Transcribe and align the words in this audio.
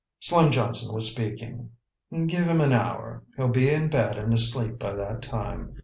Slim 0.19 0.51
Johnson 0.51 0.91
was 0.95 1.11
speaking: 1.11 1.73
"Give 2.11 2.45
him 2.47 2.59
an 2.59 2.73
hour. 2.73 3.21
He'll 3.37 3.49
be 3.49 3.69
in 3.69 3.87
bed 3.91 4.17
and 4.17 4.33
asleep 4.33 4.79
by 4.79 4.95
that 4.95 5.21
time. 5.21 5.75